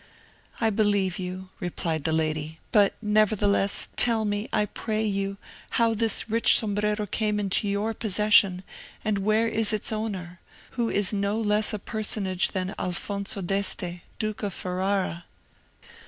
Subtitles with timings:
[0.59, 5.37] "I believe you," replied the lady; "but, nevertheless, tell me, I pray you,
[5.77, 8.63] how this rich sombrero came into your possession,
[9.05, 10.39] and where is its owner?
[10.71, 15.25] who is no less a personage than Alfonso d'Este, Duke of Ferrara."